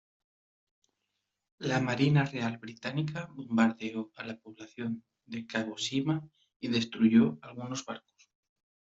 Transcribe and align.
La 1.59 1.79
Marina 1.79 2.23
Real 2.25 2.57
Británica 2.57 3.27
bombardeó 3.35 4.11
a 4.15 4.25
la 4.25 4.35
población 4.35 5.03
de 5.27 5.45
Kagoshima 5.45 6.27
y 6.59 6.69
destruyó 6.69 7.37
algunos 7.43 7.85
barcos. 7.85 8.31